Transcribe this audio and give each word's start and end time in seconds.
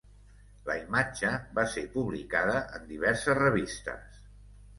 La 0.69 0.77
imatge 0.77 1.33
va 1.59 1.65
ser 1.73 1.83
publicada 1.99 2.57
en 2.79 2.89
diverses 2.95 3.39
revistes. 3.43 4.19